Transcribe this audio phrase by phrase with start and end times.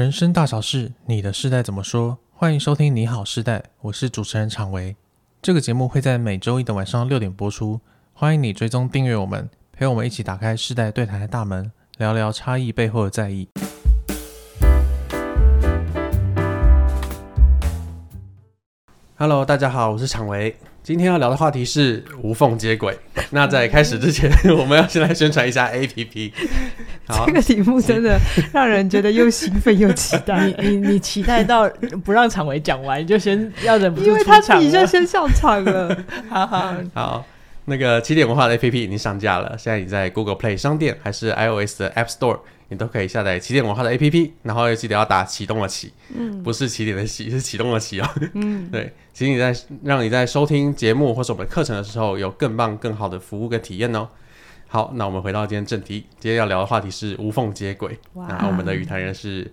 [0.00, 2.16] 人生大小事，你的世代怎么说？
[2.32, 4.96] 欢迎收听《你好世代》，我是主持人常维。
[5.42, 7.78] 这个节目会在每周一的晚上六点播出，
[8.14, 13.46] 欢迎你追踪订阅我们，陪我们一起打开世代对谈的大门，聊聊差异背后的在意。
[19.18, 20.56] Hello，大家好，我是常维。
[20.82, 22.98] 今天要聊的话题是无缝接轨。
[23.30, 26.32] 那在开始之前， 我们要先来宣传一下 APP。
[27.06, 28.18] 好，这个题目真的
[28.52, 30.46] 让人觉得又兴奋又期待。
[30.58, 31.68] 你你期待到
[32.04, 35.96] 不让常委讲完，你就先要忍不住，因为他自己就先上场了。
[36.28, 37.24] 好好好，
[37.66, 42.40] 那个起点文化的 APP 已经上架了，现在你在 Google Play 商店还是 iOS 的 App Store。
[42.70, 48.08] 你都可以下载起点文化的 APP，然后要记得要打启动的启，嗯，不是起点的起，是启动的启哦。
[48.34, 49.52] 嗯， 对，请你在
[49.82, 54.08] 让你在收听节目或是我们课程的时候，有更棒、更好的服务跟体验哦。
[54.68, 57.98] 好，那我们回到今天正题，今天要聊的话题是无缝接轨。
[58.14, 59.50] 哇，那我们的与谈人是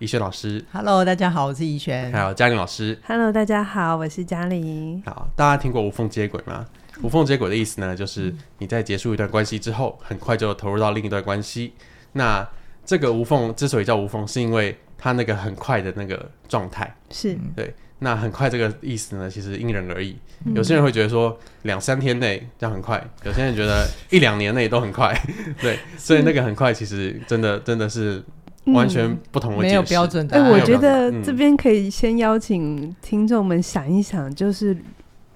[0.00, 0.64] 怡轩老师。
[0.72, 2.10] Hello，大家好，我是怡轩。
[2.10, 2.98] 还有嘉玲老师。
[3.06, 5.00] Hello，大家好，我是嘉玲。
[5.06, 6.66] 好，大家听过无缝接轨吗？
[7.00, 11.72] 无缝接轨的意思呢，就是你在结束一段关系之后，很快就投入到另一段关系。
[12.12, 12.46] 那
[12.84, 17.72] 这个无缝之所以叫无缝，是因为它那个很快的那个状态，是对。
[18.02, 20.16] 那很快这个意思呢，其实因人而异。
[20.46, 25.14] 嗯、有些人会觉得说两三天内这样很快，有些人觉得一两年内都很快，
[25.60, 25.78] 对。
[25.98, 28.22] 所以那个很快，其实真的真的是
[28.66, 30.42] 完全不同的、嗯、没有标准的。
[30.42, 34.76] 哎，我觉得这边可以先邀请听众们想一想，就是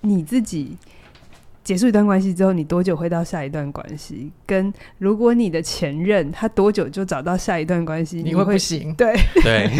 [0.00, 0.76] 你自己。
[1.64, 4.30] 结束一段关系之后，你多久会到下一段关系？
[4.46, 8.94] 跟如果你的前任他多久就找到下一段关系，你会不行？
[8.94, 9.70] 对对，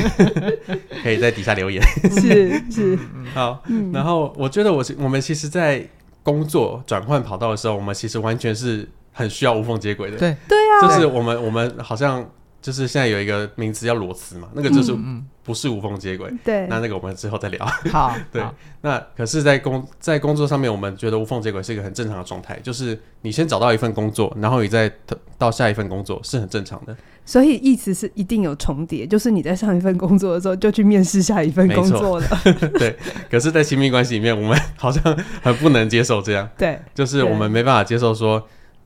[1.05, 1.83] 可以在底下留言。
[2.19, 2.99] 是是，
[3.35, 3.63] 好。
[3.93, 5.87] 然后我觉得我我们其实，在
[6.23, 10.17] 工作转换跑道的时候，我们其实完全是很需要无缝接轨的。
[10.17, 12.27] 对对啊，就是我们我们好像。
[12.65, 14.97] 就是现在有一个名词叫裸辞嘛，那个就是
[15.43, 16.33] 不是无缝接轨。
[16.43, 17.63] 对、嗯，那那个我们之后再聊。
[17.93, 18.43] 好， 对。
[18.81, 24.91] 那可是，在工在工作上面，我们觉得无缝接轨是一个很正常的状态，就是你先找到一份工作，然后你再
[25.37, 26.97] 到下一份工作是很正常的。
[27.27, 32.27] 所以意思是一定有重叠，就是你在上一份工作的时候就去面试下一份工作了。
[32.81, 32.97] 对。
[33.31, 35.03] 可是，在亲密关系里面，我们好像
[35.43, 36.49] 很不能接受这样。
[36.57, 38.43] 对，就是我们没办法接受说。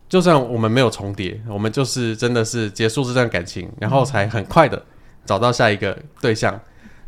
[0.08, 4.82] 就算我们没有重叠，我们就是真的是结束这段感情，然后才很快的
[5.26, 6.58] 找到下一个对象。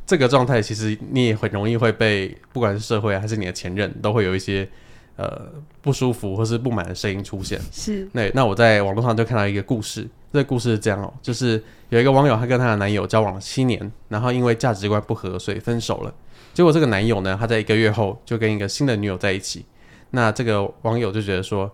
[0.06, 4.68] 这个状态其实你也很容易会被，不管是社会还是你的前任，都会有一些
[5.16, 5.40] 呃
[5.80, 7.58] 不舒服或是不满的声音出现。
[7.72, 16.12] 是，那那我在网络上就看到一个故事，这个故事是这样哦，就是有一个网友，她跟她的男友交往了七年，然后因为价值观不合，所以分手了。
[16.52, 19.64] 结果这个男友呢，他在一个月后就跟一个新的女友在一起。
[20.10, 21.70] 那这个网友就觉得说。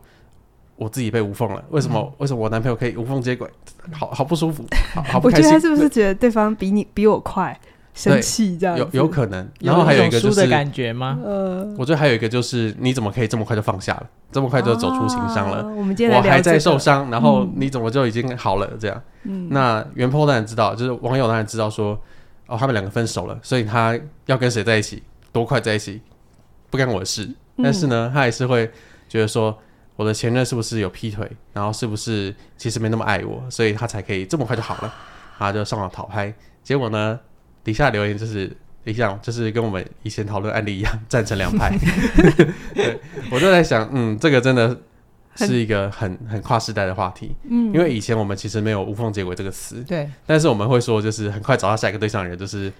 [0.77, 1.99] 我自己被无缝了，为什么？
[1.99, 3.49] 嗯、为什么我男朋友可以无缝接轨？
[3.93, 4.65] 好好不舒服，
[4.95, 5.47] 好 好不开心。
[5.47, 7.59] 我觉得他是不是觉得对方比你比我快，
[7.95, 8.77] 生气这样？
[8.77, 9.49] 有有可能。
[9.61, 11.19] 然后还有一个就是的感觉吗？
[11.25, 14.07] 呃，我觉得还有一个就是你怎么可以这么快就放下了？
[14.33, 15.63] 这么快就走出情伤了？
[15.63, 18.71] 啊、我们今天来聊、这个、我还在受伤，然后你怎么就已经好了？
[18.79, 19.03] 这样？
[19.23, 21.99] 嗯，那原 PO 当然知道，就是网友当然知道说，
[22.49, 26.03] 哦，他们两个分手了，所以他要跟谁在一起，多快在一起，
[26.71, 27.31] 不干我的事。
[27.63, 28.71] 但是呢，他还是会
[29.09, 29.57] 觉得说。
[29.97, 31.29] 我的前任是不是有劈腿？
[31.53, 34.95] 然后是不是其实没那么爱我，所以他才可以这么快就好了？
[35.39, 37.19] 然后就上网讨拍，结果呢，
[37.65, 41.77] 底下留言就是一样，就是跟我们以前讨论案例一样，赞成两派。
[42.75, 44.79] 对，我就在想，嗯，这个真的
[45.35, 47.35] 是一个很很跨时代的话题。
[47.51, 49.83] 嗯，因为以前我们其实没有无缝接轨这个词。
[49.83, 50.09] 对。
[50.25, 52.73] 但是我们会说，就是很快找到下一个对象的人，就是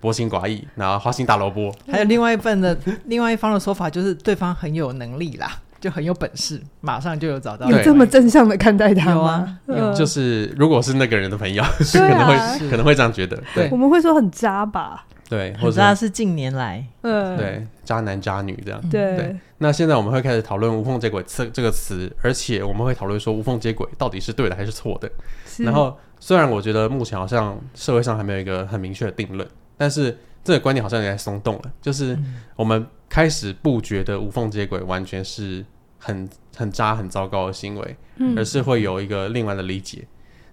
[0.00, 1.74] 薄情寡义，然后花心大萝卜。
[1.90, 5.62] 还有另外一份的另外一方的说法，就是对方很有能力啦。
[5.80, 7.70] 就很有本事，马上就有找到。
[7.70, 9.58] 有这么正向的看待他吗？
[9.94, 13.40] 就是如果是那个人的朋友， 可能会可能会这样觉得。
[13.54, 15.06] 对，我们会说很渣吧？
[15.28, 18.80] 对，或者他是近年来，嗯，对，渣男渣女这样。
[18.88, 19.36] 对。
[19.58, 25.10] 那现在我们会开始讨论无缝接轨这这个词，而且我们会讨论说无缝接轨到底是对的还是错的。
[25.58, 31.62] 然后，虽然我觉得目前好像社会上还没有一个很明确的定论，但是这个观点好像也在松动了。
[31.80, 32.18] 就是
[32.56, 32.86] 我们。
[33.08, 35.64] 开始不觉得无缝接轨完全是
[36.06, 40.04] 很很渣很糟糕的行为，嗯、而是会有一个另外的理解。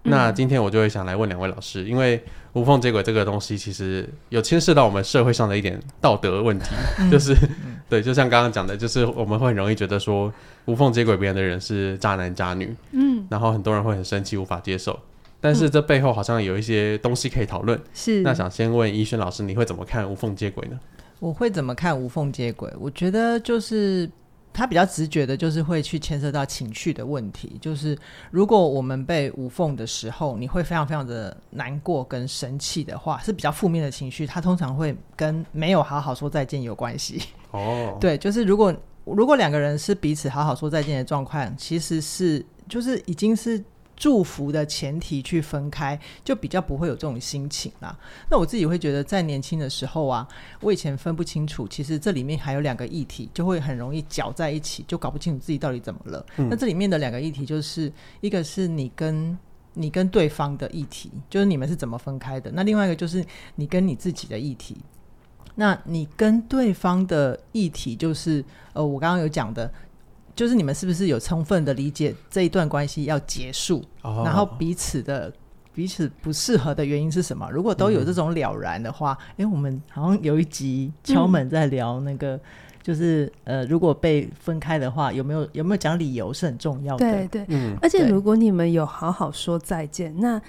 [0.03, 2.21] 嗯、那今天我就会想来问两位老师，因为
[2.53, 6.65] 无缝接轨这个东西其实有牵涉到我们社会上的一点道德问题，
[6.97, 10.33] 嗯、就是、嗯、 对，就像刚刚讲的，就是我们会很容易觉得说
[10.65, 14.99] 无缝接轨别人的人是渣男渣女，嗯，然后很多人会很生气无法接受，
[15.39, 17.79] 但是这背后好像有一些东西可以讨论。
[17.93, 20.79] 是，那想先问怡萱老师，你会怎么看无缝接轨呢？
[21.19, 22.69] 我会怎么看无缝接轨？
[22.77, 24.09] 我觉得就是
[24.53, 27.57] 他比较直觉的，就是会去牵涉到情绪的问题。
[27.59, 27.97] 就是
[28.31, 34.27] 如果我们被无缝的时候，你会非常非常的难过跟生气的话，是比较负面的情绪。
[34.27, 37.21] 他通常会跟没有好好说再见有关系。
[37.51, 38.73] 哦， 对，就是如果
[39.03, 43.61] 如果两个人是彼此好好说再见的状况，其实是就是已经是。
[43.95, 47.97] 祝福的前提去分开，就比较不会有这种心情啦。
[48.29, 50.27] 那我自己会觉得，在年轻的时候啊，
[50.61, 56.25] 我以前分不清楚，其实这里面还有两个议题，就会很容易搅在一起，就搞不清楚自己到底怎么了。
[56.37, 57.91] 嗯、那这里面的两个议题，就是
[58.21, 59.37] 一个是你跟
[59.73, 63.23] 你跟对方的议题，就是你们是怎么分开的；那另外一个就是
[63.55, 64.77] 你跟你自己的议题。
[65.55, 68.43] 那你跟对方的议题，就是
[68.73, 69.71] 呃，我刚刚有讲的。
[70.35, 74.25] 就是你们是不是有充分的理解这一段关系要结束，oh.
[74.25, 75.31] 然后彼此的
[75.73, 77.49] 彼此不适合的原因是什么？
[77.51, 82.41] 如果都有这种了然的话，哎、嗯欸，我们好像有一集敲门在聊那个，嗯、
[82.81, 87.11] 就是呃，如果被分开的话，有没有有没有讲理由是很重要的。
[87.11, 87.75] 对对，嗯。
[87.81, 90.41] 而且如果你们有好好说再见，那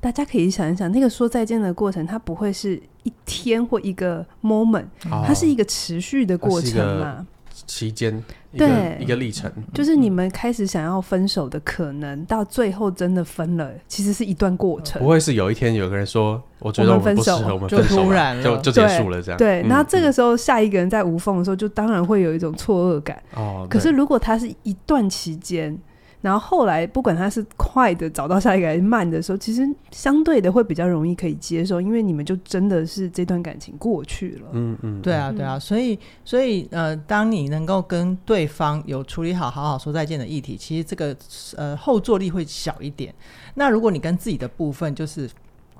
[0.00, 5.24] 大家可以想一想，那个说再见的过程，它不会是一天或一个 moment，、oh.
[5.24, 7.26] 它是一个持续的过程嘛。
[7.66, 8.12] 期间
[8.52, 15.00] 一个对一个历程，就是你们开始想要分手的可能，嗯、到最后真的分了，其实是一段过程。
[15.00, 19.38] 不会是有一天有个人说，我觉得我们不适合，我们分手，就突然就就结束了这样。
[19.38, 23.22] 对，然后这个时候下一个人在无缝的时候，就当然会有一种错愕感。
[23.34, 25.78] 哦，可是如果他是一段期间。
[26.22, 34.48] 然后后来，不管他是快的找到下一个还是慢的时候，其实相对的会比较容易可以接受，因为你们就真的是这段感情过去了。
[34.52, 41.14] 嗯嗯，对啊对啊，所以所以呃，当你能够跟对方有处理好好好说再见的议题，其实这个
[41.56, 43.12] 呃后坐力会小一点。
[43.54, 45.28] 那如果你跟自己的部分，就是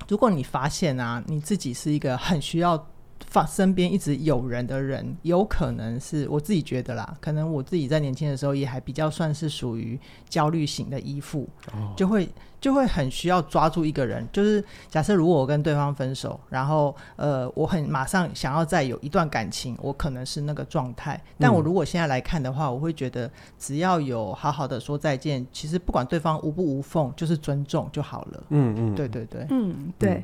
[0.09, 2.85] 如果你发现啊，你自己是一个很需要。
[3.33, 7.17] 放身边一直有人的人，有可能是我自己觉得啦。
[7.19, 9.99] 可能我自己在年轻的时候也还比较算是属于
[10.29, 12.29] 焦虑型的依附，哦、就会
[12.61, 14.23] 就会很需要抓住一个人。
[14.31, 21.19] 就是假设如果我跟对方分手，然后呃，我很马上想要再有一段感情，我可能是那个状态。
[21.39, 23.27] 但我如果现在来看的话，我会觉得
[23.57, 28.43] 只要有好好的说再见，其实不管对方无不无缝，就是尊重就好了。
[28.49, 30.11] 嗯嗯，对对对，嗯对。
[30.11, 30.23] 嗯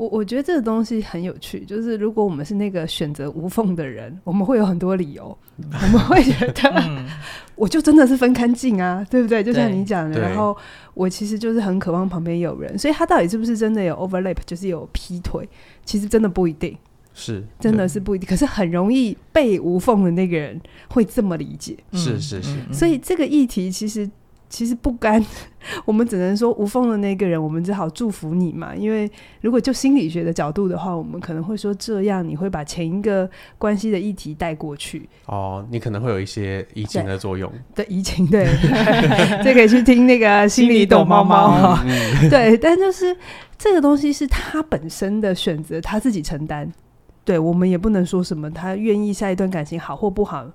[0.00, 7.04] 我我觉得这个东西很有趣，就是如果我们是那个选择无缝的人，我们会有很多理由， 我们会觉得，
[7.54, 9.44] 我就真的是分干净啊，对不对？
[9.44, 10.56] 就像你讲的，然后
[10.94, 15.46] 我其实就是很渴望旁边有人，所以他到底是不是真的有 overlap，就是有劈腿，
[15.84, 16.74] 其实真的不一定，
[17.12, 20.58] 是真的是不一定，可是很容易被无缝的那个人
[20.88, 24.10] 会这么理解，是是是，所以这个议题其实。
[24.52, 25.24] 其实不甘，
[25.84, 28.74] 我们只能说无缝的那个人，我们只好祝福你嘛。
[28.74, 33.28] 因为如果就心理学的角度的话，我们可能会说这样你会把前一个
[33.58, 35.08] 关系的议题带过去。
[35.26, 37.50] 哦，你可能会有一些移情的作用。
[37.74, 38.46] 对，移情对，
[39.44, 41.78] 这可以去听那个心理懂猫猫。
[42.30, 43.16] 对，但就是
[43.58, 46.70] 这个东西是他本身的选择，他自己承担。
[47.24, 50.46] 对，我们也不能说什么，他愿意下一段感情好或不好，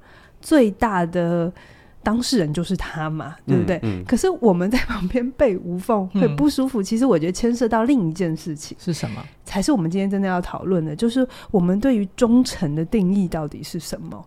[0.41, 1.51] 最大的。
[2.05, 3.77] 当事人就是他嘛，对不对？
[3.77, 6.79] 嗯嗯、可是我们在旁边被无缝会不舒服。
[6.79, 9.21] 嗯、其实我觉得牵涉到另一件事情是什么？
[9.43, 14.23] 才是我们今天真的要讨论的，就是我们对于忠诚的定义到底是什么？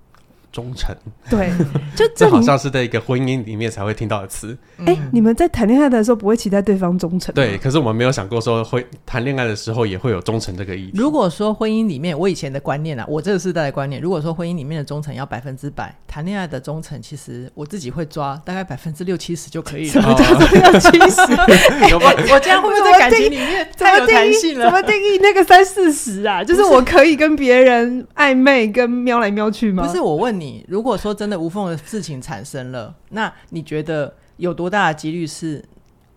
[0.50, 0.94] 忠诚，
[1.28, 1.50] 对，
[1.94, 4.56] 就这，这好像是在一个婚姻里面才会听到的词。
[4.78, 7.34] 哎、欸，你们在谈恋爱的时候不会期待对方忠诚？
[7.34, 10.92] 对，可是我们没有想过说会谈恋爱的时候也会有忠诚这个意思。
[10.94, 19.92] 如果说婚姻里面，我以前的观念啊，我这个时代的观念，如果说婚姻里面的忠诚要百分之百，谈恋爱的忠诚其实我自己会抓大概百分之六七十就可以了。
[19.92, 21.20] 什么叫做六七十？
[22.32, 24.64] 我这样会不会在感情里面太有弹性了？
[24.66, 26.42] 怎么定义那个三四十啊？
[26.42, 29.86] 就是我可以跟别人暧昧，跟瞄来瞄去吗？
[29.86, 30.48] 不是，我问你。
[30.48, 35.62] 你如果说真的无缝的事情产生了，那你觉得有多大的几率是，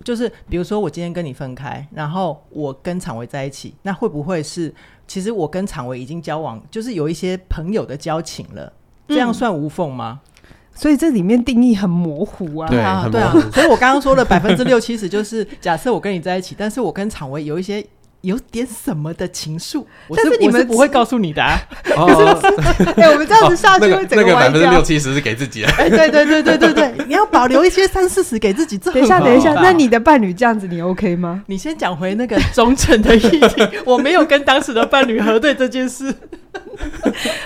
[0.04, 4.74] 就是比如说我今天跟你分开，然后我跟常维在一起，那会不会是
[5.08, 8.72] 其实我跟常维已经交往，就是有一些朋友的交情了，
[9.08, 10.22] 这样算无缝吗？
[10.44, 17.86] 嗯，所以这里面定义很模糊啊，对啊，对啊，所以我刚刚说的百分之六七十就是假设我跟你在一起，但是我跟常维有一些。
[18.22, 19.84] 有点什么的情愫，
[20.16, 21.42] 但是你们不会告诉你的。
[22.96, 25.68] 哎，我们这样子下去会整个百分之六七十是给自己的。
[25.70, 28.78] 哎，对对对对对对，你要保留一些三四十给自己。
[28.78, 31.44] 等一下，等一下，那你的伴侣这样子，你 OK 吗？
[31.48, 33.68] 你先讲回那个忠诚的议题。
[33.86, 36.14] 我没有跟当时的伴侣核对这件事。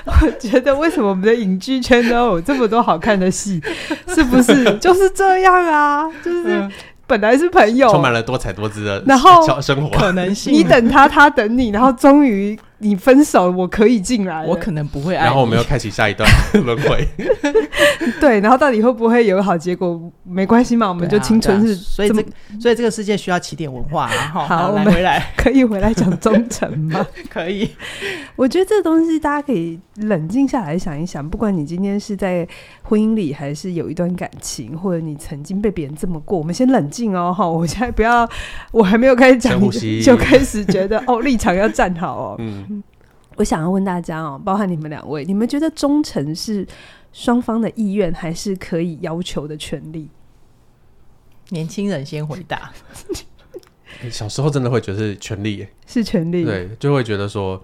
[0.05, 3.61] 我觉得为什么我们的影剧圈都有这么多好看的戏？
[4.13, 6.11] 是不是就是这样啊？
[6.23, 6.69] 就是。
[7.07, 10.51] 本来是朋友，充满了多彩多姿的然后生活可能性。
[10.55, 15.25] 你等他，他等你，然后终于你分手，我可以进来，我可能不会爱。
[15.25, 16.29] 然后我们又开启下一段
[16.63, 17.07] 轮回。
[18.21, 19.99] 对，然后到底会不会有好结果？
[20.23, 21.81] 没关系嘛，我们就青春是、啊啊。
[21.81, 22.15] 所以这，
[22.59, 24.31] 所以这个世界需要起点文化、啊。
[24.33, 27.05] 好，好，我们回来可以回来讲忠诚吗？
[27.29, 27.69] 可以。
[28.35, 32.47] 我觉得这东西大家可以冷静下来想一想，不管你今天是在
[32.83, 37.33] 婚姻里，还是有一段感情，或者你曾经被别人这么过，我们先冷静哦。
[37.35, 38.27] 哈，我现在不要，
[38.71, 39.59] 我还没有开始讲，
[40.03, 42.35] 就开始觉得哦，立场要站好哦。
[42.39, 42.74] 嗯，
[43.35, 46.65] 我想要问大家哦，包含你们两位，你们觉得忠诚是
[47.13, 50.09] 双方的意愿，还是可以要求的权利？
[51.49, 52.71] 年轻人先回答。
[54.11, 57.61] 小时候真的会觉得是权利，是权利，对，就会觉得说，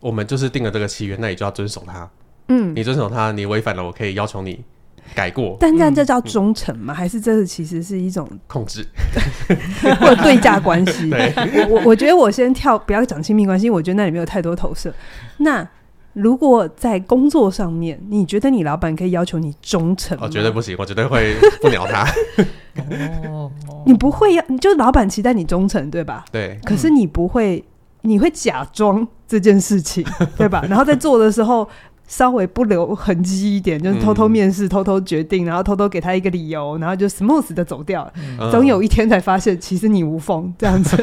[0.00, 2.08] 我们就是定了这个契约，那你就要遵守它。
[2.48, 4.62] 嗯，你遵守它，你违反了，我可以要求你
[5.14, 5.56] 改过。
[5.58, 6.94] 但这样这叫忠诚吗？
[6.94, 8.86] 还是这是其实是一种控制
[10.00, 11.08] 或者对价关系？
[11.10, 14.94] 对我我觉得我先跳，不要讲亲密关系，我觉得那里没有太多投射。
[15.38, 15.66] 那
[16.12, 20.24] 如果在工作上面，你觉得你老板可以要求你忠诚吗？
[20.26, 22.06] 我绝对不行，我绝对会 不鸟他。
[23.28, 23.50] 哦，
[23.84, 26.24] 你不会要，就老板期待你忠诚，对吧？
[26.30, 26.58] 对。
[26.64, 27.64] 可是你不会，
[28.02, 30.06] 你会假装这件事情，
[30.36, 30.64] 对吧？
[30.68, 31.68] 然后在做的时候。
[32.06, 38.12] 稍微不留痕迹一点，就是偷偷面试、嗯、偷偷决定，然后偷偷给他一个理由，然后就 smooth 的走掉了。
[38.38, 40.96] 嗯、总有一天才发现，其实你无缝这样子。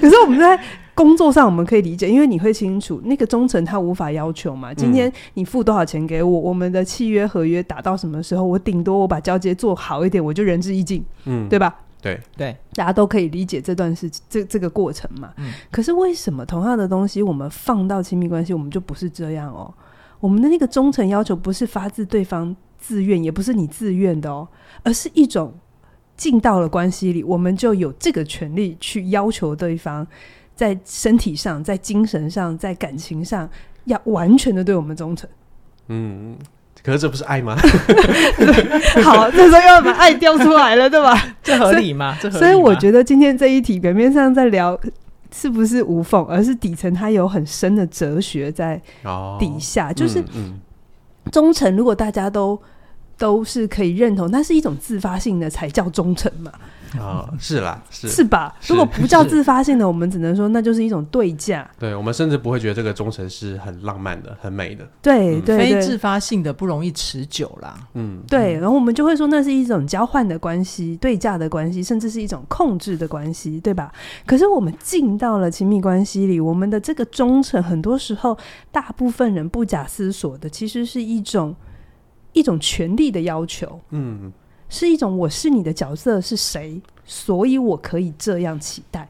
[0.00, 0.58] 可是我们在
[0.94, 4.74] 工作上，我们可以理解，因为你会清楚那个忠诚，他无法要求嘛。
[4.74, 11.74] 今天你付多少钱给我，我们的契约合约打到什么时候，我顶多我把交接做好一点，我就仁至义尽，嗯，对吧？
[12.02, 15.32] 对对，大家都可以理解这段事情，这这个过程嘛。
[15.36, 15.52] 嗯。
[15.70, 19.72] 可是为什么同样的东西，我们放到亲密关系，我们就不是这样哦？
[20.18, 24.48] 我们的那个忠诚要求不是发自对方自愿，也不是你自愿的哦，
[24.82, 25.52] 而是一种
[26.16, 30.06] 进到了关系里，我们就有这个权利去要求对方，
[30.54, 33.48] 在身体上、在精神上、在感情上，
[33.84, 35.28] 要完全的对我们忠诚。
[35.88, 36.36] 嗯。
[36.82, 37.56] 可是这不是爱吗？
[39.04, 41.14] 好，这时候又要把爱调出来了，对吧？
[41.42, 42.16] 这合理吗？
[42.20, 42.44] 这合理？
[42.44, 44.78] 所以我觉得今天这一题表面上在聊
[45.32, 48.80] 是不是无缝，而是底层它有很深的哲学在
[49.38, 49.90] 底下。
[49.90, 50.24] 哦、就是
[51.30, 52.60] 忠诚，如果大家都
[53.18, 56.50] 都是可以认同，那是一种自发性的才叫忠诚嘛。
[56.98, 58.54] 啊、哦， 是啦，是是吧？
[58.66, 61.68] 如果不叫自发性的，我们只能说那就是一种对价。
[61.78, 64.88] 对，我们甚至不会觉得这个忠诚是很浪漫的、很美的。
[65.00, 67.74] 对、嗯、对，非自发性的不容易持久啦。
[67.94, 68.54] 嗯，对。
[68.54, 73.92] 然后我们就会说那是一种交换的关系、对价的关系，甚至是一种控制的关系，对吧？
[74.26, 78.36] 可是我们进到了亲密关系里，我们的这个忠诚，很多时候
[78.72, 81.54] 大部分人不假思索的，其实是一种
[82.32, 83.80] 一种权利的要求。
[83.90, 84.32] 嗯。
[84.70, 89.06] 是一种我是你的角色是谁，所以我可以这样期待。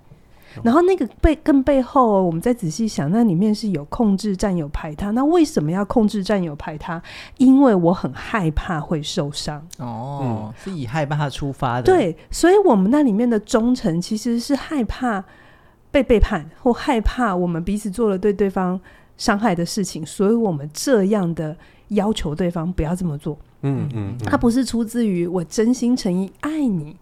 [0.65, 5.13] 然后那个背更背后、哦，我们再仔细想，那里面是有控制、占有、排他。
[5.13, 7.01] 那为什么要控制、占有、排他？
[7.39, 9.65] 因为我很害怕会受伤。
[9.79, 11.85] 哦，嗯、是以害怕出发的。
[11.85, 15.23] 对，所以我们那里面的忠诚其实是害怕
[15.93, 18.81] 被背叛，或害怕我们彼此做了对对方
[19.17, 21.57] 伤害的事情，所以我们这样的
[21.91, 23.39] 要求对方不要这么做。
[23.63, 26.97] 嗯嗯，它不是出自于我真心诚意爱你，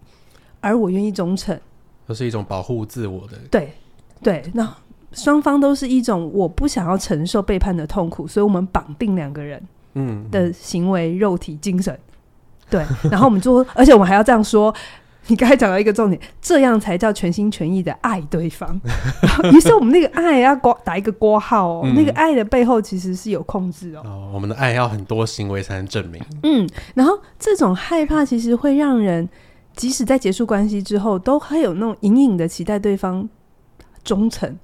[0.59, 1.59] 而我愿意忠诚，
[2.07, 3.37] 这是一种保护自我的。
[3.49, 3.73] 对
[4.21, 4.75] 对，那
[5.13, 9.61] 双方都是一种我不想要承受背叛的痛苦，所以我们绑定两个人，
[9.93, 11.97] 嗯的行为、肉体、精神。
[12.69, 14.73] 对，然后我们做， 而且我们还要这样说。
[15.29, 18.79] 你刚才讲到一个重点，这样才叫全心全意的爱对方。
[19.53, 24.01] 于是我们那个爱要挂打一个括号哦，嗯、那个爱的背后其实是有控制哦。
[24.03, 26.19] 哦，我们的爱要很多行为才能证明。
[26.43, 29.29] 嗯，然后这种害怕其实会让人，
[29.75, 33.29] 即使在结束关系之后，都还有那种隐隐的期待对方
[34.03, 34.57] 忠诚，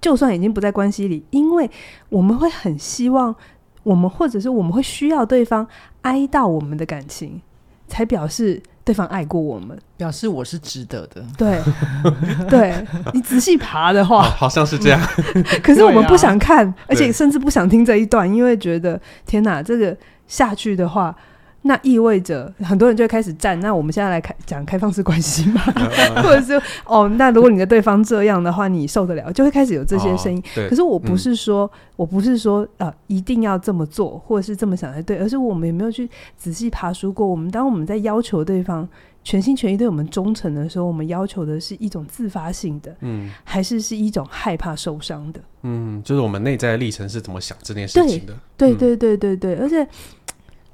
[0.00, 1.70] 就算已经不在关系里，因为
[2.10, 3.34] 我们会很希望
[3.82, 5.66] 我们，或者是我们会需要对方
[6.02, 7.40] 哀悼我们的感情，
[7.88, 8.62] 才表示。
[8.90, 11.24] 对方爱过我们，表示我是值得的。
[11.38, 11.60] 对，
[12.50, 15.00] 对你仔细爬的话，好像是这样。
[15.62, 21.14] 可是我们不想看，而且甚至不想听这一段，因为觉得天哪，这个下去的话。
[21.62, 23.58] 那意味着很多人就会开始站。
[23.60, 25.60] 那我们现在来开讲开放式关系嘛，
[26.22, 29.30] 或者是哦，那如果你的对方这样的话，你受得了？
[29.32, 30.42] 就会开始有这些声音。
[30.56, 37.26] 哦、可是我不是说，嗯、我不是说呃一定要这么做，或者是这么想才对，而是我们有没有去仔细爬梳过？
[37.26, 38.88] 我们当我们在要求对方
[39.22, 45.40] 全心全意对我们忠诚的时候，我们要求的是一种自发性的，嗯，还是是一种害怕受伤的？
[45.62, 48.34] 嗯，就是我们内在的历程是怎么想这件事情的？
[48.56, 49.86] 对对对对对对，而且。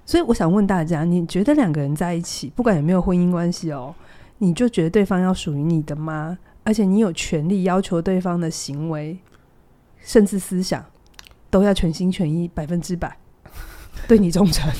[0.06, 3.94] 所以我想问大家，你觉得两个人在一起，不管有没有婚姻关系哦，
[4.38, 6.38] 你就觉得对方要属于你的吗？
[6.62, 9.18] 而且你有权利要求对方的行为
[10.00, 10.84] 甚至思想，
[11.50, 13.16] 都要全心全意、百分之百
[14.08, 14.70] 对你忠诚。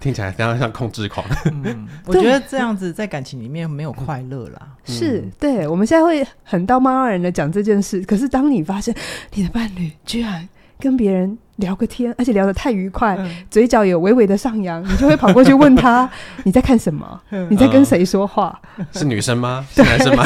[0.00, 1.24] 听起来非常像控制狂。
[1.46, 4.76] 嗯，我觉得这样子在感情里面没有快乐啦。
[4.84, 8.94] 是，对，我们现在会很道貌岸然的讲这件事，可是当你发现
[9.32, 10.46] 你的伴侣居然
[10.78, 16.08] 跟别人聊个天， 而且聊得太愉快，嗯、嘴角有微微的上扬，你就会跑过去问他
[16.44, 17.20] ：“你在看什么？
[17.48, 18.60] 你在跟谁说话？
[18.76, 19.64] 嗯、是女生吗？
[19.70, 20.24] 是男生吗？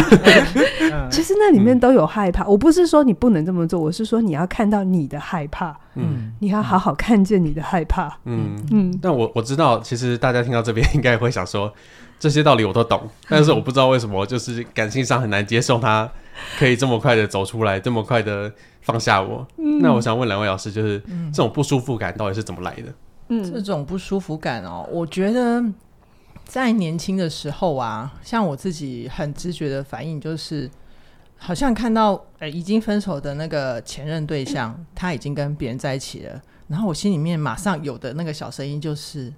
[1.10, 2.44] ”其实那里面都有害怕。
[2.46, 5.76] 我不是说你不能这么做，我是说你要看到你的害怕。
[5.94, 8.06] 嗯，你要好好看见你的害怕。
[8.24, 8.90] 嗯嗯。
[8.90, 11.72] 嗯，但我我知道，其实大家听到这边应该也会想说，
[12.20, 16.08] 这些道理我都懂，但是我不知道为什么，就是感性上很难接受他
[16.58, 18.52] 可以这么快的走出来，这么快的。
[18.88, 19.46] 放下我。
[19.58, 22.94] 嗯、那我想问两位老师，就是、嗯、这种不舒服感到底是怎么来的？
[23.28, 25.62] 嗯，这种不舒服感哦，我觉得
[26.46, 30.70] 在年轻的时候啊，像我自己很直觉的反应就是，
[31.36, 39.30] 好像看到呃已经分手的那个前任对象，嗯、他已经跟别人在一起了，然后我心里面马上有的那个小声音就是。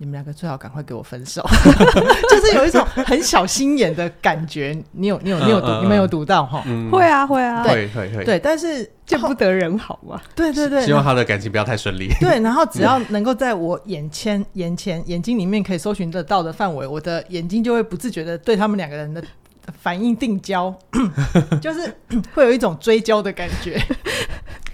[0.00, 1.44] 你们两个最好赶快给我分手，
[2.30, 4.76] 就是有一种很小心眼的感觉。
[4.92, 6.62] 你有，你有，你有读，你们有读到哈？
[6.90, 8.24] 会啊，会啊，会会会。
[8.24, 10.20] 对，但是见不得人好嘛。
[10.36, 12.08] 对对对，希望他的感情不要太顺利。
[12.22, 19.20] 对，然后只要能够在我眼前、眼前、眼睛里面可以搜寻得到的范围，我的眼睛就会不自觉的对他们两个人的
[19.80, 20.72] 反应定焦，
[21.60, 21.92] 就是
[22.34, 23.82] 会有一种追焦的感觉。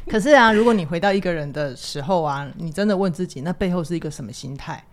[0.07, 4.85] 可是啊，如果你回到一个人的时候啊，你真的问自己，那背后是一个什么心态？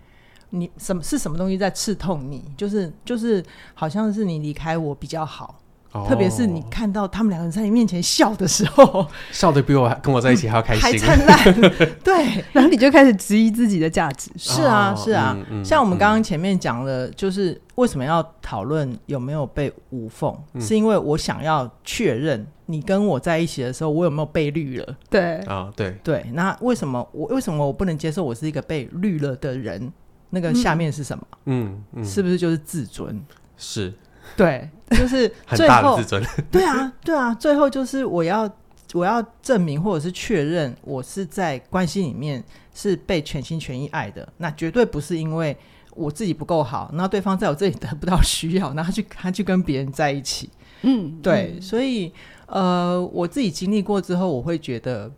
[0.51, 2.43] 你什么是什么东西在刺痛你？
[2.55, 3.43] 就是就是，
[3.74, 5.58] 好像是你离开我比较好。
[5.93, 11.72] 哦、特别是你看到他们两个人在你面前笑的时候， 笑的比我跟我在一起还要开心，还灿 烂。
[12.01, 14.31] 对， 然后你就开始质疑自己的价值。
[14.38, 15.36] 是啊，是啊。
[15.38, 20.34] 嗯嗯、像我们刚刚前面讲的，就是为什么要讨论有没有被无缝？
[20.53, 24.96] 嗯、是因为我想要确认你跟我在一起的时候，我有没有被绿了？
[25.10, 26.25] 对啊，对对。
[26.31, 29.91] 那为什么我为什么我不能接受我是一个被绿了的人？
[30.32, 31.28] 那个下面是什么？
[31.46, 33.22] 嗯，嗯，是不是就是自尊？
[33.58, 33.94] 是，
[34.36, 36.24] 对，就是 最大的自尊。
[36.50, 38.50] 对啊，对啊，最后就是我要
[38.94, 45.55] 我要证明或者是确认我是在关系里面是被全心全意爱的，那绝对不是因为
[45.94, 50.50] 我自己不够好，然后对方在我这里得不到需要，然后他去 他去跟别人在一起。
[50.84, 52.12] 嗯，对，嗯，所以
[52.48, 55.12] 呃，我自己经历过之后，我会觉得。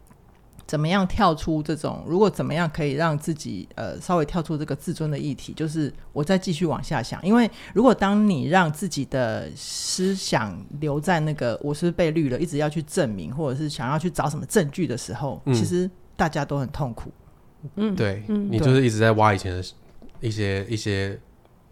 [0.65, 2.03] 怎么样跳出这种？
[2.07, 7.21] 如果怎么样可以让自己呃稍微跳出这个自尊的议题，就是我再继续往下想。
[7.23, 17.11] 因为如果当你让自己的思想留在那个我是被绿了，一直要去证明，或者是想要去找什么证据的时候，嗯、其实大家都很痛苦。
[17.75, 19.63] 嗯，对，嗯、你就是一直在挖以前的
[20.21, 21.19] 一些一些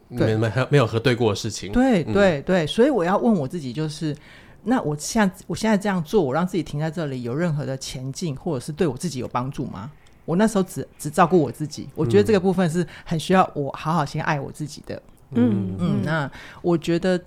[0.09, 1.71] 没没没有核对过的事情。
[1.71, 4.15] 对对对，所以我要问我自己就是。
[4.63, 9.91] 那我现在我现在这样做，我让自己停在这里，有任何的前进，或者是对我自己有帮助吗？
[10.23, 15.01] 我那时候只只照顾我自己，我觉得这个部分是很需要我好好先爱我自己的。
[15.31, 17.19] 嗯嗯，那我觉得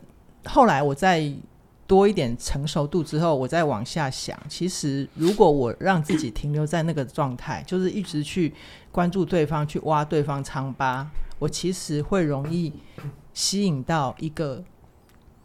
[0.44, 1.29] 后来我再
[1.88, 8.55] 多一点成熟度之后，我再往下想，其实如果我让自己停留在那个状态，就是一直去
[8.92, 11.05] 关注对方，去挖对方疮疤，
[11.40, 12.73] 我其实会容易
[13.33, 14.62] 吸引到一个。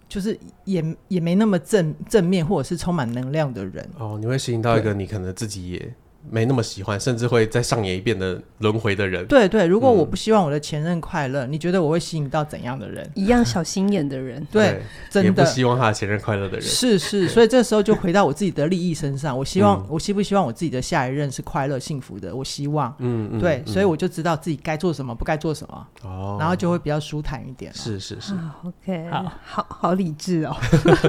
[0.10, 5.96] 就是也也没那么正正面，或者是充满能量的人哦，你会吸引到一个你可能自己也。
[6.30, 9.26] 没那么喜欢，甚至会再上演一遍的轮回的人。
[9.28, 13.10] 对对，如果我不希望我的前任快乐，嗯、你觉得我会吸引到怎样的人？
[13.16, 14.46] 一样小心眼的人。
[14.52, 16.62] 对，真的也不希望他的前任快乐的人。
[16.62, 19.38] 是是，所以这时候就回到我自己的利益身上。
[19.38, 22.36] 我希望，嗯、我希不希望我自己的下一任是快乐幸福的？
[22.36, 22.94] 我希望。
[23.00, 23.40] 嗯嗯。
[23.40, 25.88] 对，所以我就知道自己该做什么，不该做什么。
[26.04, 26.38] 哦。
[26.40, 27.74] 然后就会比较舒坦一点。
[27.74, 28.34] 是是是。
[28.64, 30.56] OK，好好好理智哦。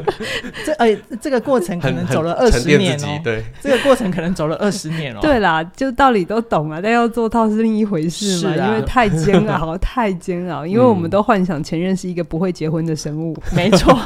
[0.64, 3.20] 这哎，这个过程可能走了二十年哦。
[3.24, 3.44] 对。
[3.60, 5.18] 这个过程可能走了二十年哦。
[5.20, 5.62] 对啦。
[5.76, 10.66] 就道理都懂啊，但要做到是另一回事嘛，啊、因为太煎熬， 太煎熬。
[10.66, 13.96] 因为我们都幻想前任是一个不会结婚的生物，嗯、没错。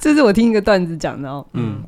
[0.00, 1.44] 这是我听一个段子讲的哦。
[1.54, 1.82] 嗯，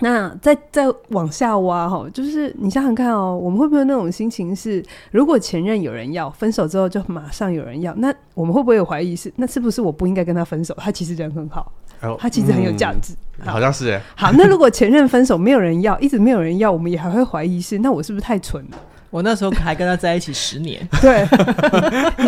[0.00, 10.74] 那再再往下挖哈，就是你想想看哦，我们会不会有那种心情是，如果前任有人要，分手之后就马上有人要，那我们会不会有怀疑是，那是不是我不应该跟他分手？
[10.78, 11.72] 他其实人很好。
[12.16, 14.00] 他其实很有价值，嗯、好，好像是哎。
[14.14, 18.78] 好，那如果前任分手没有人要，一直没有人要，我们也还会怀疑是，那我是不是太蠢了？
[19.10, 21.26] 我那时候还跟他在一起十年， 对，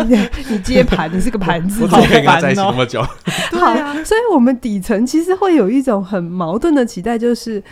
[0.07, 3.01] 你 你接盘，你是个盘子，我跟他在一起那么久？
[3.51, 7.63] 好，啊、所以我们底层其实会有一种很矛盾的期待，就是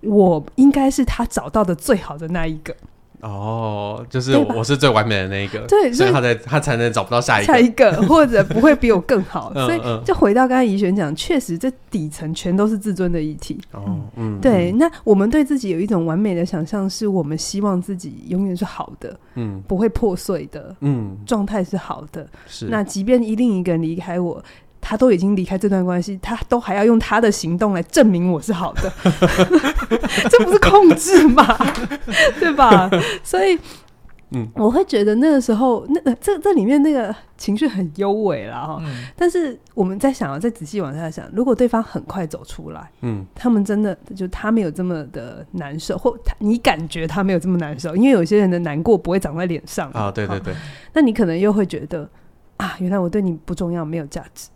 [0.00, 2.74] 我应该是他找到的最好的那一个。
[3.22, 9.52] 哦，就是我是最完美的那一个，对，所以他才他才能找不到下一个，下一个 或者不会比我更好。
[9.54, 13.60] 所以就回到刚才怡璇讲，确实这底层全都是自尊的议题。
[13.70, 14.72] 哦，嗯，对。
[14.72, 22.26] 那我们对自己有一种完美的想象，是我们希望自己永远是好的，嗯，不会破碎的，嗯，状态是好的。
[22.48, 22.66] 是。
[22.66, 24.42] 那即便一另一个人离开我，
[24.82, 28.92] 他都已经离开这段关系，他都还要用他的行动来证明我是好的，
[30.28, 31.56] 这不是控制吗？
[32.38, 32.90] 对吧？
[33.24, 33.58] 所以。
[34.34, 38.78] 嗯，我会觉得那个时候，那这这里面那个情绪很优美了哈。
[38.82, 50.10] 嗯、但是我们在想，再仔细往下想，如果对方很快走出来，嗯，他们真的就他没有这么的难受，或他你感觉他没有这么难受，因为有些人的难过不会长在脸上啊。
[50.10, 50.54] 对对对。
[50.94, 52.08] 那你可能又会觉得
[52.56, 54.48] 啊，原来我对你不重要，没有价值。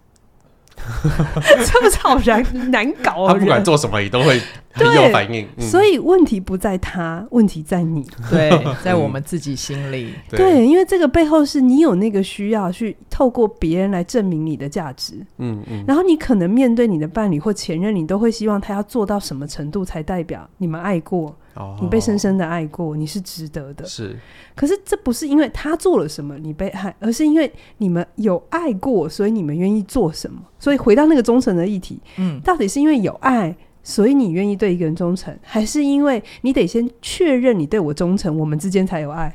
[1.67, 3.33] 这么好难难搞啊！
[3.33, 4.41] 他不管做什么，你都会
[4.73, 5.47] 很有反应。
[5.57, 8.07] 嗯、所以问题不在他，问题在你。
[8.31, 8.51] 对，
[8.85, 10.13] 在我们自己心里。
[10.31, 15.15] 对，对，因为这个背后是你有那个需要去透过别人来证明你的价值。
[15.39, 15.85] 嗯嗯。
[15.87, 21.35] 然后你可能面对你的伴侣或前任，你都会希望他要做到什么程度，才代表你们爱过。
[21.81, 23.85] 你被深深的爱过，你是值得的。
[23.85, 24.19] 是，
[24.55, 30.41] 可是这不是因为他做了什么你被爱，而是因为你们有爱过，所以你们愿意做什么。
[30.59, 39.35] 所以回到那个忠诚的议题，嗯，到底是因为有爱，所以你愿意对一个人忠诚，还是因为你得先确认你对我忠诚，我们之间才有爱？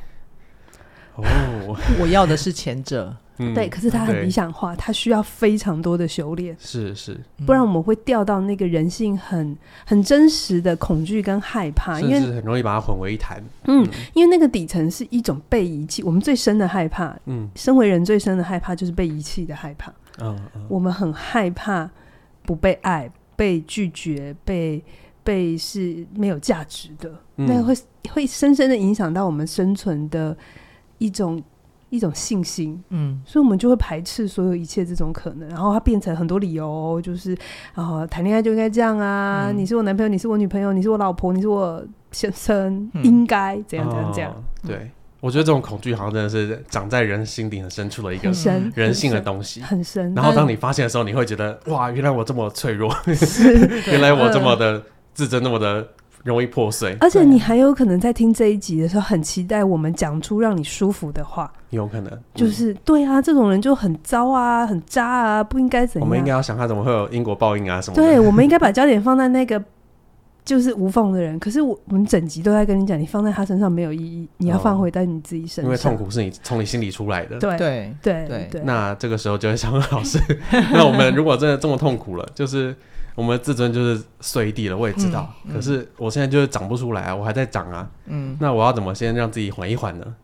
[1.15, 1.23] 哦，
[1.99, 3.15] 我要的是前者。
[3.53, 13.43] 对，可是他很理想化，他需要非常多的修炼，是是，不然我们会掉到那个人性很很真实的恐惧跟害怕，因为很容易把它混为一谈。
[13.65, 19.91] 嗯，因为那个底层是一种被遗弃，我们最深的害怕，嗯，身为人最深的害怕就是被遗弃的害怕。
[20.19, 20.37] 嗯，
[20.69, 21.89] 我们很害怕
[22.43, 24.83] 不被爱、被拒绝、被
[25.23, 27.75] 被是没有价值的，那个会
[28.09, 30.35] 会深深的影响到我们生存的
[30.97, 31.41] 一种。
[31.91, 37.37] 一种信心，嗯，所以我们就会排斥所有一切这种可能，然后它变成很多理由，就是
[37.75, 44.31] 啊，谈恋爱就应该这样啊，嗯、你是我男朋友，你是我女朋友，你是我老婆，你是我先生，嗯、应该怎样怎样怎样。
[44.31, 48.31] 哦嗯、对，我觉得这种恐惧好像真的是长在人心底很深处的一个
[48.73, 50.15] 人性的东西，很深。
[50.15, 52.89] 然后当你发现的时候，你会觉得哇，原来我这么脆弱，
[53.91, 54.81] 原来我这么的
[55.13, 55.85] 自尊，那么的。
[56.23, 61.51] 容易破碎，而且你还有可能在听这一集的时候，很期待我们讲出让你舒服的话。
[61.71, 66.07] 有可能，就是、嗯、对啊，这种人就很糟啊，很渣啊，不应该怎样。
[66.07, 68.03] 我们应该要想他怎么会有因果报应啊什么的。
[68.03, 69.63] 对，我们应该把焦点放在那个
[70.43, 71.39] 就是无缝的人。
[71.39, 75.65] 可是我我们整集都在跟你讲，你放在他身上没有意义，你要放回到你自己身上。
[75.65, 77.39] 因为痛苦是你从你心里出来的。
[77.39, 78.61] 对对对对。
[78.63, 80.19] 那这个时候就会想问老师，
[80.73, 82.75] 那我们如果真的这么痛苦了，就是。
[83.15, 85.33] 我们的自尊就是碎地了，我也知道。
[85.43, 87.89] 嗯嗯、可是我现在就是长不出来啊，我还在长啊。
[88.05, 90.15] 嗯，那我要怎么先让自己缓一缓呢？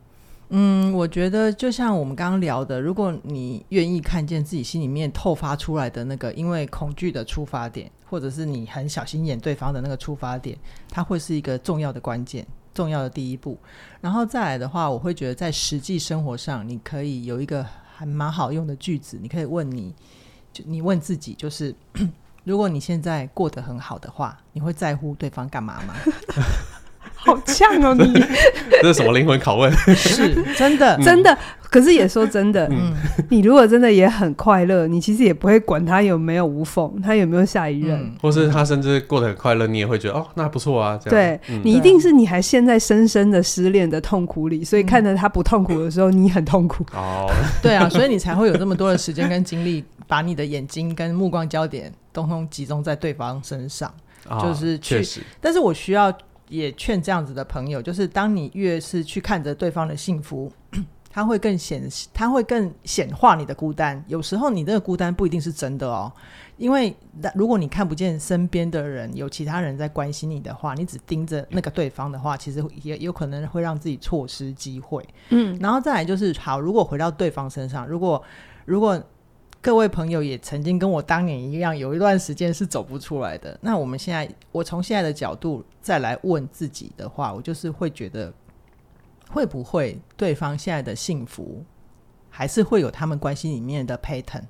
[0.49, 10.57] 嗯，我觉得就像我们刚刚聊的，如果你愿意看见自己心里面透发出来的那个因为恐惧的出发点，或者是你很小心眼对方的那个出发点，
[10.89, 13.57] 它会是一个重要的关键，重要的第一步。
[13.99, 19.93] 然后再来的话，我会觉得在实际生活上，你可以有一个还蛮好用的句子，你可以问你，
[20.53, 21.75] 就你问自己，就是。
[22.47, 25.93] 如果你现在过得很好的话，你会在乎对方干嘛吗？
[27.15, 28.13] 好呛哦，你
[28.81, 29.71] 这是什么灵魂拷问？
[29.95, 31.37] 是真的， 真的。
[31.69, 32.93] 可是也说真的，嗯，
[33.29, 40.97] 你如果真的也很快乐，你其实也不会管他有没有无缝，他有没有下一任，或是他甚至过得很快乐，你也会觉得哦，那不错啊。
[41.03, 46.85] 这样对，你一定是你还陷在深深的失恋的痛苦里，所以看着他不痛苦的时候，你很痛苦。
[46.93, 47.29] 哦，
[47.61, 53.93] 对啊，所以你才会有这么多的时间跟精力，把你的眼睛跟目光焦点通通集中在对方身上，
[54.41, 55.19] 就是确实。
[55.41, 56.17] 但是我需要。
[56.49, 60.51] 也劝这样子的朋友，就是当你越是去看着对方的幸福，
[61.09, 64.03] 他会更显，他会更显化你的孤单。
[64.07, 66.11] 有时候你这个孤单不一定是真的哦，
[66.57, 66.95] 因为
[67.33, 75.03] 如果你看不见身边的人有其他人在关心你的话，你只盯着那个对方的话，其实也有可能会让自己错失机会。
[75.29, 78.23] 嗯，然后再来就是，好，如果回到对方身上，如果
[78.65, 79.01] 如果。
[79.67, 83.59] 各位朋友也曾经跟我当年一样，有一段时间是走不出来的。
[83.61, 88.33] 那我们现在，我从现在的角度再来问自己的话，我就是会觉得，
[89.29, 91.65] 会不会对方现在的幸福，
[92.29, 94.43] 还是会有他们关系里面的 pattern？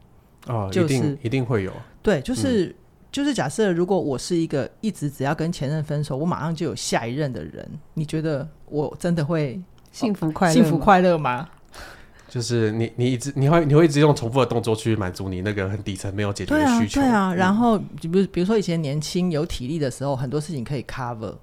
[0.45, 1.73] 哦，就是、一定一定会有。
[2.03, 2.75] 对，就是、嗯、
[3.11, 9.59] 就是假设如果我是一个一直只要跟前任分手，我马上就有下一任的人，你觉得我真的会
[9.91, 11.49] 幸福快乐、哦、幸福快乐吗？
[12.29, 16.99] 就是你，你一直你会你会一直用重复的动作去满足你那个很底层没有解决的需求。
[17.01, 17.33] 对啊，对啊。
[17.33, 21.33] 然后，比如比如说以前年轻有体力的时候，很多事情可以 cover，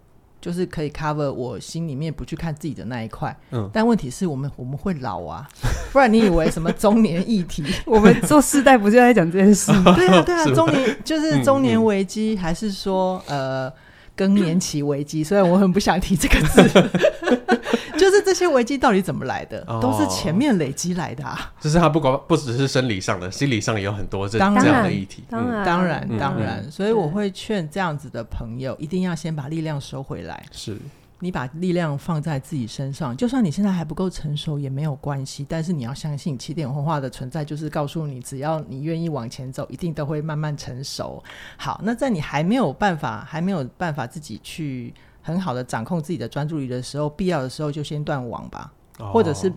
[0.40, 3.34] 就是可以 cover 我心里面不去看自己的那一块。
[3.50, 5.48] 嗯，但问题是我们我们会老啊，
[5.90, 7.64] 不然你以为什么中年议题？
[7.86, 9.94] 我们做世代不就在讲这件事吗？
[9.96, 13.72] 对啊，对啊， 中年就是中年危机，还是说呃
[14.16, 15.22] 更年期危机？
[15.24, 16.62] 虽然我很不想提这个字。
[17.96, 19.64] 就是这些危机到底怎么来的？
[19.68, 21.52] 哦、都是前面累积来的啊！
[21.60, 25.22] 就是他不光不只是生理上的，心理上也有很多这这样的议题。
[25.30, 26.60] 当然，当然，嗯、当然。
[26.66, 30.44] 嗯、所以我会劝这样子的朋友，一定要先把力量收回来。
[30.50, 30.76] 是
[31.24, 35.46] 你把力量放在自己身上，就算你现在还不够成熟也没有关系。
[35.48, 41.24] 但是你要相信，起点文化的存在就是告诉你，只要你愿意往前走，一定都会慢慢成熟。
[41.56, 44.92] 好，那在你还没有办法，还没有办法自己去。
[45.26, 49.50] 很好的掌控自己的专注力的时候，必要的时候就先断网吧，哦、或者是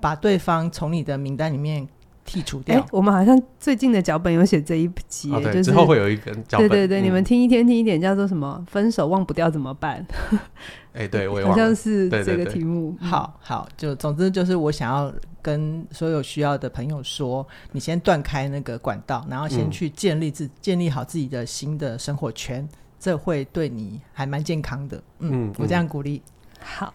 [0.00, 1.86] 把对方从你的名单里面
[2.26, 2.78] 剔除掉。
[2.78, 6.68] 欸、我们好像最近的脚本有写这一集，哦、就是之后会有一个脚本。
[6.68, 8.64] 对对对，嗯、你们听一天听一点，叫做什么？
[8.68, 10.04] 分手忘不掉怎么办？
[10.94, 12.96] 哎、欸，对， 我也好像是这个题目。
[13.00, 22.66] 好好，就总之就是我想要跟所有需要的朋友说，你先断开那个管道，然后先去建立自、嗯、建立好自己的新的生活圈。
[22.96, 26.22] 这会对你还蛮健康的，嗯，嗯，我这样鼓励。
[26.64, 26.92] 好，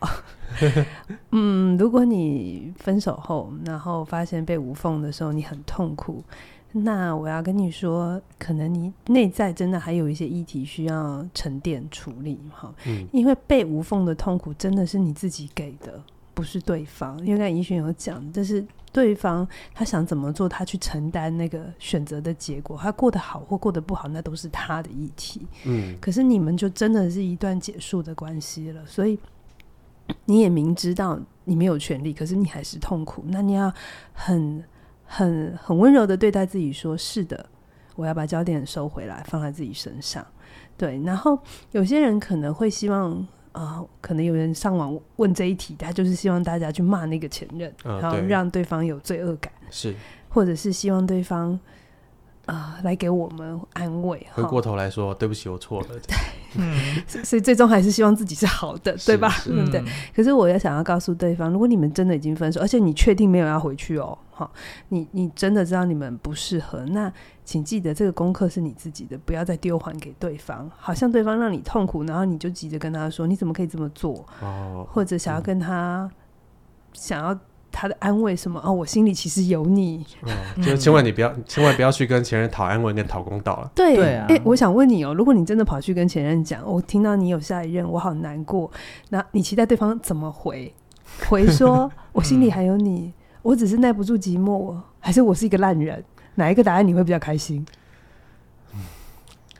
[1.31, 6.23] 嗯，如果你分手后，然后发现被无缝的时候，你很痛苦，
[6.71, 16.01] 那我要跟你说，可能你内在真的还有一些议题需要沉淀处理，哈，嗯，因为被无缝的痛苦真的是你自己给的，
[16.33, 17.17] 不是对方。
[17.19, 18.65] 因为刚才怡璇有讲，这是。
[18.91, 25.45] 对方他想怎么做，他去承担那个选择的结果，他过得好或过得不好，那都是他的议题。
[25.65, 29.19] 嗯，可是你们就真的是一段结束的关系了，所以
[30.25, 33.23] 你也明知道你没有权利，可是你还是痛苦。
[33.27, 33.71] 那你要
[34.13, 34.63] 很
[35.05, 37.45] 很很温柔的对待自己，说：“是的，
[37.95, 40.25] 我要把焦点收回来，放在自己身上。”
[40.77, 41.37] 对，然后
[41.71, 43.27] 有些人可能会希望。
[43.51, 49.93] 啊、呃，可能有人上网问这一题，他就是希望大家去骂那个前任，呃、然后让对方有罪恶感，是，
[50.29, 51.59] 或者是希望对方
[52.45, 54.25] 啊、呃、来给我们安慰。
[54.33, 55.87] 回过头来说，对不起，我错了。
[55.87, 56.15] 对，
[56.55, 56.77] 嗯，
[57.23, 59.31] 所以最终还是希望自己是好的，对吧？
[59.47, 59.83] 嗯，对。
[60.15, 64.51] 可是我也想要告诉对方，如果你们真的已经分手，而且你确定没有要回去哦，好，
[64.89, 67.11] 你你真的知道你们不适合，那。
[67.45, 70.69] 请记得，这个功课是你自己的，不要再丢还给对方。
[70.77, 76.11] 好像对方让你痛苦，然后你就急着跟他说：“你怎么可以这么做？”哦，或者想要跟他、嗯、
[76.93, 77.35] 想要
[77.79, 78.61] 他的安慰什么？
[78.61, 80.05] 哦，我心里其实有你。
[80.23, 80.29] 哦，
[80.61, 83.71] 就千万你不要，嗯、千万不要去跟前任讨安慰跟讨公道了。
[83.73, 84.25] 对，对啊。
[84.27, 88.69] 欸，我想问你哦，如果你真的跑去跟前任讲，我听到你有下一任，我好难过。
[89.07, 90.73] 那你期待对方怎么回？
[91.29, 93.13] 回说 我心里还有你，嗯、
[93.43, 96.03] 我只是耐不住寂寞，还是我是一个烂人？
[96.35, 97.65] 哪一个答案你会比较开心？
[98.73, 98.79] 嗯，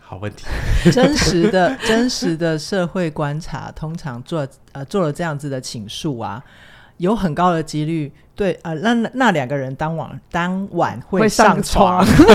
[0.02, 0.44] 好问题。
[0.92, 6.44] 真实的、真实的社会观察，通常做呃做了这样子的倾诉啊，
[7.00, 12.06] 有很高的几率对呃那那两个人当晚当晚会上床。
[12.06, 12.26] 上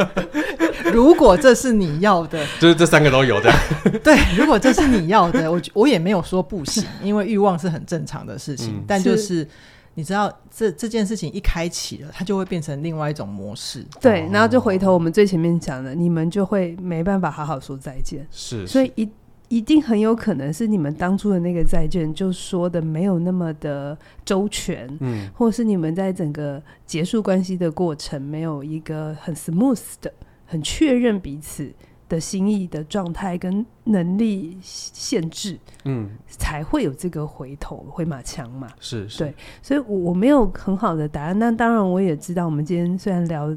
[0.92, 3.52] 如果这是你要的， 就是这三个都有的。
[4.02, 9.46] 对，如果这是你要的，我我也没有说不行，因为欲望是很正常的事情，嗯、但就是。
[9.94, 13.84] 你知道这这件事情一开启了，它就会变成另外一种模式。
[14.00, 18.24] 对，然后就回头我们最前面讲的，你们就会没办法好好说再见。
[18.30, 19.06] 是，所以一
[19.50, 30.10] 一定很有可能是你们当初的那个债券就说的没有那么的周全，嗯，或是你们在整个结束关系的过程没有一个很 smooth 的、
[30.46, 31.70] 很确认彼此。
[32.08, 38.66] 的心意的状态跟能力限制，嗯，才会有这个回头回马枪嘛。
[38.80, 41.38] 是，是，对，所以我我没有很好的答案。
[41.38, 43.56] 那当然，我也知道，我们今天虽然聊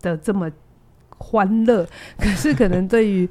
[0.00, 0.50] 的这么
[1.18, 3.28] 欢乐， 可是可能对于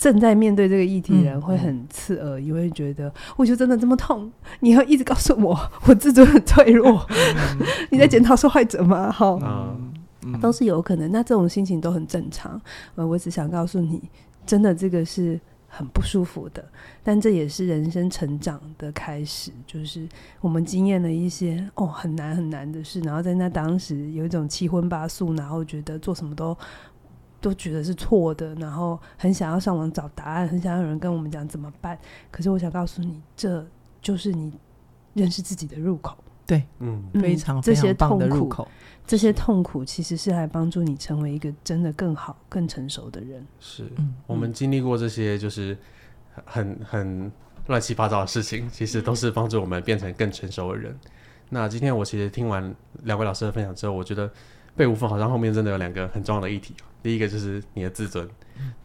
[0.00, 9.12] 正在面对这个议题的人会很刺耳，因为觉得我就真的这么痛，你要一直告诉我我自尊很脆弱， 嗯、你在检讨受害者吗？
[9.12, 9.38] 好。
[9.42, 9.92] 嗯
[10.38, 12.60] 都是有可能，那这种心情都很正常。
[12.94, 14.02] 呃，我只想告诉你，
[14.44, 16.62] 真的这个是很不舒服的，
[17.02, 19.50] 但这也是人生成长的开始。
[19.66, 20.06] 就是
[20.42, 26.54] 我们经验了一些哦很难很难的事，然后在那当时有一种七荤八素，然后觉得做什么都
[27.40, 31.98] 都觉得是错的，然后很想要上网找答案，很想要有人跟我们讲怎么办。
[32.30, 33.66] 可是我想告诉你，这
[34.02, 34.52] 就是你
[35.14, 36.16] 认识自己的入口。
[36.46, 38.66] 对，嗯，非常非常棒的入口。
[39.06, 43.46] 这些痛苦其实是来帮助你成为一个真的更好、更成熟的人。
[43.60, 45.78] 是，嗯、我们经历过这些就是
[46.44, 47.30] 很很
[47.68, 50.98] 乱七八糟的事情，其实都是帮助我们变成更成熟的人。
[51.48, 52.74] 那今天我其实听完
[53.04, 54.28] 两位老师的分享之后，我觉得
[54.80, 56.74] 被无缝好像后面真的有两个很重要的议题。
[57.02, 58.26] 第一个就是你的自尊，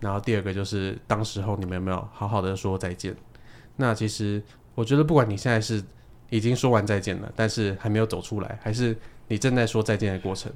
[0.02, 3.16] 然后第二个就是当时候你们有没有好好的说再见。
[3.78, 5.82] 那其实我觉得，不管你现在是
[6.30, 8.94] 已经说完再见了，但是还没有走出来，还是
[9.30, 10.52] 你正在说再见的过程，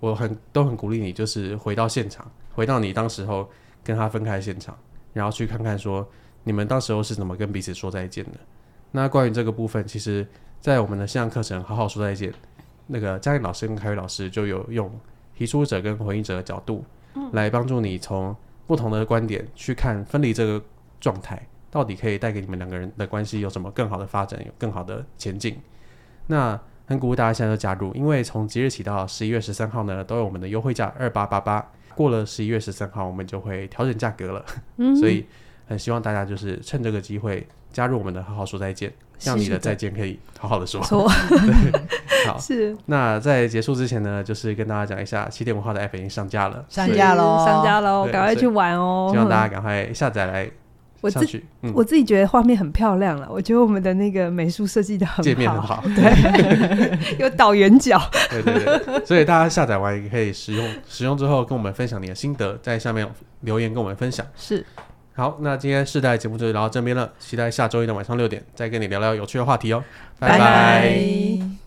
[0.00, 3.46] 我很都很鼓励你，就是回到现场，回到你当时候
[3.84, 4.74] 跟他分开的现场，
[5.12, 6.08] 然后去看看说
[6.44, 8.38] 你们当时候是怎么跟彼此说再见的。
[8.90, 10.26] 那关于这个部分，其实，
[10.62, 12.30] 在我们的线上课程《好好说再见》，
[12.86, 14.90] 那个嘉玲老师跟凯宇老师就有用
[15.34, 16.84] 提出者跟回应者的角度，
[17.32, 18.34] 来帮助你从
[18.66, 20.62] 不同的观点去看分离这个
[21.00, 21.40] 状态，
[21.70, 25.58] 到底可以带给你们两个人的关系有什么更好的发展，有更好的前进。
[26.26, 31.66] 那很鼓舞大家现在就加入，因为从即日起到十一月十三号呢，都有我们的优惠价二八八八。
[31.94, 34.44] 过了十一月十三号，我们就会调整价格了。
[34.78, 35.26] 嗯，所以
[35.72, 37.46] 很希望大家就是趁这个机会。
[37.72, 40.78] 加入我们的好好说再见，让你的再见可以好好的说。
[40.84, 41.08] 说
[42.26, 42.76] 好 是。
[42.84, 49.08] 那在结束之前呢，就是跟大家讲一下，七点文化的 App 已经上架了，上架喽，上架喽，赶快去玩哦！
[49.10, 50.44] 希望大家 赶快下载来
[51.08, 51.38] 上去。
[51.38, 59.06] 我自、嗯、我自己觉得画面很漂亮了，我觉得我们的那个美术设计的很好，界面很好，对，有倒圆角，对对对。
[59.06, 63.08] 所以大家下载完也可以使用，使用之后跟我们分享你的心得，在下面
[63.40, 64.26] 留言跟我们分享。
[64.36, 64.62] 是。
[65.14, 69.84] 好，那今天试代节目就聊到这边了，期待下周一的晚上六点再跟你聊聊有趣的话题哦，
[70.18, 70.38] 拜拜。
[70.38, 71.61] 拜拜。